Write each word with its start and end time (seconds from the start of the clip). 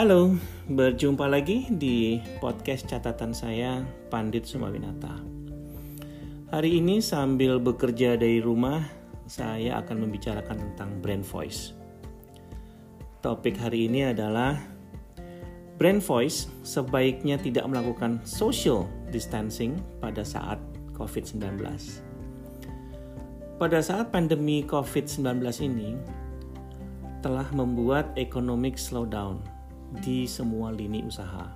Halo, 0.00 0.32
berjumpa 0.64 1.28
lagi 1.28 1.68
di 1.68 2.24
podcast 2.40 2.88
catatan 2.88 3.36
saya, 3.36 3.84
Pandit 4.08 4.48
Sumawinata. 4.48 5.12
Hari 6.48 6.80
ini 6.80 7.04
sambil 7.04 7.60
bekerja 7.60 8.16
dari 8.16 8.40
rumah, 8.40 8.80
saya 9.28 9.76
akan 9.84 10.08
membicarakan 10.08 10.56
tentang 10.56 11.04
brand 11.04 11.20
voice. 11.20 11.76
Topik 13.20 13.60
hari 13.60 13.92
ini 13.92 14.08
adalah 14.08 14.56
brand 15.76 16.00
voice 16.00 16.48
sebaiknya 16.64 17.36
tidak 17.36 17.68
melakukan 17.68 18.24
social 18.24 18.88
distancing 19.12 19.76
pada 20.00 20.24
saat 20.24 20.56
COVID-19. 20.96 21.60
Pada 23.60 23.84
saat 23.84 24.08
pandemi 24.08 24.64
COVID-19 24.64 25.44
ini, 25.60 25.92
telah 27.20 27.44
membuat 27.52 28.16
economic 28.16 28.80
slowdown 28.80 29.59
di 29.98 30.30
semua 30.30 30.70
lini 30.70 31.02
usaha. 31.02 31.50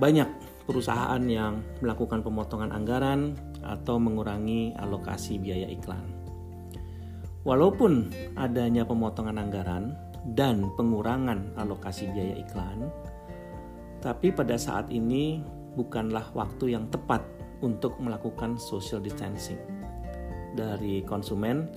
Banyak 0.00 0.28
perusahaan 0.64 1.20
yang 1.28 1.60
melakukan 1.84 2.24
pemotongan 2.24 2.72
anggaran 2.72 3.36
atau 3.60 4.00
mengurangi 4.00 4.72
alokasi 4.80 5.36
biaya 5.36 5.68
iklan. 5.68 6.04
Walaupun 7.44 8.08
adanya 8.40 8.88
pemotongan 8.88 9.36
anggaran 9.36 9.92
dan 10.32 10.72
pengurangan 10.80 11.52
alokasi 11.60 12.08
biaya 12.08 12.40
iklan, 12.40 12.88
tapi 14.00 14.32
pada 14.32 14.56
saat 14.56 14.88
ini 14.88 15.44
bukanlah 15.76 16.32
waktu 16.32 16.72
yang 16.72 16.88
tepat 16.88 17.20
untuk 17.60 17.96
melakukan 18.00 18.56
social 18.56 19.00
distancing 19.00 19.60
dari 20.56 21.04
konsumen 21.04 21.68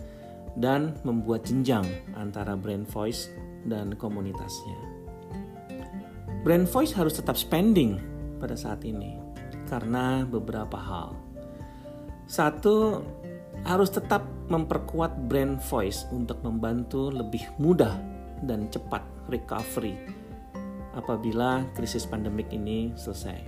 dan 0.55 0.95
membuat 1.03 1.43
jenjang 1.45 1.85
antara 2.15 2.55
brand 2.55 2.87
voice 2.87 3.29
dan 3.67 3.93
komunitasnya. 3.95 5.06
Brand 6.47 6.63
voice 6.63 6.95
harus 6.95 7.19
tetap 7.19 7.35
spending 7.35 7.99
pada 8.39 8.55
saat 8.55 8.79
ini 8.87 9.19
karena 9.67 10.23
beberapa 10.23 10.79
hal. 10.79 11.11
Satu, 12.23 13.03
harus 13.67 13.91
tetap 13.91 14.23
memperkuat 14.47 15.27
brand 15.27 15.59
voice 15.67 16.07
untuk 16.07 16.39
membantu 16.47 17.11
lebih 17.11 17.43
mudah 17.59 17.99
dan 18.47 18.71
cepat 18.71 19.03
recovery 19.27 19.99
apabila 20.95 21.67
krisis 21.75 22.07
pandemik 22.07 22.47
ini 22.55 22.95
selesai. 22.95 23.43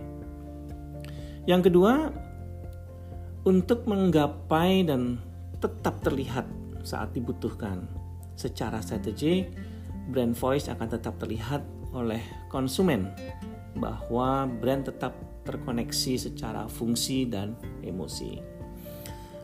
Yang 1.47 1.71
kedua, 1.71 2.11
untuk 3.47 3.87
menggapai 3.87 4.83
dan 4.83 5.23
tetap 5.63 6.03
terlihat 6.03 6.43
saat 6.83 7.15
dibutuhkan 7.15 7.87
secara 8.35 8.83
strategik, 8.83 9.55
brand 10.11 10.35
voice 10.35 10.67
akan 10.67 10.99
tetap 10.99 11.15
terlihat 11.15 11.78
oleh 11.93 12.21
konsumen 12.51 13.09
bahwa 13.77 14.45
brand 14.45 14.85
tetap 14.85 15.17
terkoneksi 15.45 16.29
secara 16.29 16.69
fungsi 16.69 17.25
dan 17.25 17.57
emosi. 17.81 18.37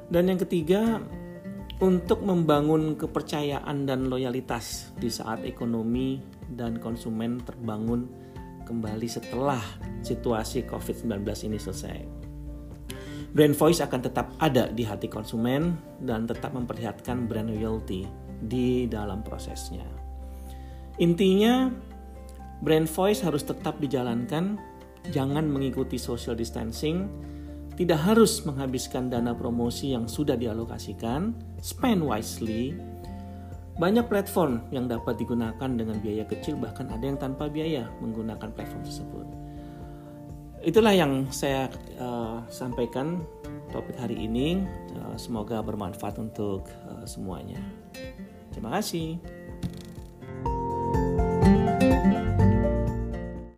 Dan 0.05 0.29
yang 0.29 0.37
ketiga, 0.37 1.01
untuk 1.81 2.23
membangun 2.23 2.95
kepercayaan 2.95 3.83
dan 3.83 4.07
loyalitas 4.07 4.95
di 4.95 5.11
saat 5.11 5.43
ekonomi 5.43 6.21
dan 6.53 6.77
konsumen 6.79 7.41
terbangun 7.43 8.07
kembali 8.63 9.07
setelah 9.09 9.61
situasi 10.05 10.63
COVID-19 10.69 11.25
ini 11.51 11.57
selesai. 11.59 11.97
Brand 13.35 13.51
voice 13.51 13.83
akan 13.83 13.99
tetap 13.99 14.31
ada 14.39 14.71
di 14.71 14.87
hati 14.87 15.11
konsumen 15.11 15.75
dan 15.99 16.23
tetap 16.23 16.55
memperlihatkan 16.55 17.27
brand 17.27 17.51
loyalty 17.51 18.07
di 18.39 18.87
dalam 18.87 19.19
prosesnya. 19.27 19.83
Intinya, 21.03 21.67
Brand 22.65 22.89
voice 22.89 23.21
harus 23.21 23.45
tetap 23.45 23.77
dijalankan, 23.77 24.57
jangan 25.13 25.45
mengikuti 25.45 26.01
social 26.01 26.33
distancing, 26.33 27.05
tidak 27.77 28.01
harus 28.01 28.41
menghabiskan 28.41 29.13
dana 29.13 29.37
promosi 29.37 29.93
yang 29.93 30.09
sudah 30.09 30.33
dialokasikan, 30.33 31.37
spend 31.61 32.01
wisely. 32.01 32.73
Banyak 33.77 34.09
platform 34.09 34.65
yang 34.73 34.89
dapat 34.89 35.21
digunakan 35.21 35.69
dengan 35.69 36.01
biaya 36.01 36.25
kecil, 36.25 36.57
bahkan 36.57 36.89
ada 36.89 37.05
yang 37.05 37.21
tanpa 37.21 37.51
biaya 37.51 37.85
menggunakan 38.01 38.49
platform 38.49 38.81
tersebut. 38.81 39.27
Itulah 40.65 40.97
yang 40.97 41.29
saya 41.29 41.69
uh, 42.01 42.41
sampaikan 42.49 43.21
topik 43.69 43.93
hari 44.01 44.25
ini. 44.25 44.65
Uh, 44.97 45.13
semoga 45.13 45.61
bermanfaat 45.61 46.17
untuk 46.17 46.65
uh, 46.89 47.05
semuanya. 47.05 47.61
Terima 48.49 48.79
kasih. 48.81 49.34